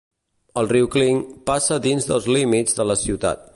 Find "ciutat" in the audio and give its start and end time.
3.07-3.49